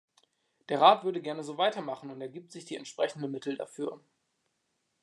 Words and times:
Der 0.69 0.81
Rat 0.81 1.03
würde 1.03 1.21
gerne 1.21 1.43
so 1.43 1.59
weitermachen 1.59 2.09
und 2.09 2.19
er 2.21 2.27
gibt 2.27 2.51
sich 2.51 2.65
die 2.65 2.75
entsprechenden 2.75 3.29
Mittel 3.29 3.55
dafür. 3.55 3.99